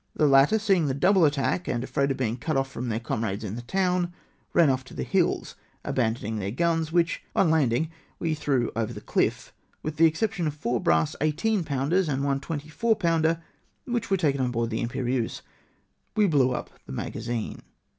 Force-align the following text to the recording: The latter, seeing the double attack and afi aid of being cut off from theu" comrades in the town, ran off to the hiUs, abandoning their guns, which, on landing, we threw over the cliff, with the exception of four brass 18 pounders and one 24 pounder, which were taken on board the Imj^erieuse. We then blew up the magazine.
The 0.15 0.25
latter, 0.25 0.57
seeing 0.57 0.87
the 0.87 0.95
double 0.95 1.25
attack 1.25 1.67
and 1.67 1.83
afi 1.83 2.01
aid 2.05 2.09
of 2.09 2.17
being 2.17 2.35
cut 2.35 2.57
off 2.57 2.71
from 2.71 2.89
theu" 2.89 2.99
comrades 2.99 3.43
in 3.43 3.53
the 3.53 3.61
town, 3.61 4.11
ran 4.51 4.71
off 4.71 4.83
to 4.85 4.95
the 4.95 5.05
hiUs, 5.05 5.53
abandoning 5.83 6.37
their 6.39 6.49
guns, 6.49 6.91
which, 6.91 7.21
on 7.35 7.51
landing, 7.51 7.91
we 8.17 8.33
threw 8.33 8.71
over 8.75 8.93
the 8.93 8.99
cliff, 9.01 9.53
with 9.83 9.97
the 9.97 10.07
exception 10.07 10.47
of 10.47 10.55
four 10.55 10.81
brass 10.81 11.15
18 11.21 11.63
pounders 11.65 12.09
and 12.09 12.23
one 12.23 12.39
24 12.39 12.95
pounder, 12.95 13.43
which 13.85 14.09
were 14.09 14.17
taken 14.17 14.41
on 14.41 14.49
board 14.49 14.71
the 14.71 14.83
Imj^erieuse. 14.83 15.41
We 16.15 16.23
then 16.23 16.31
blew 16.31 16.51
up 16.51 16.71
the 16.87 16.93
magazine. 16.93 17.61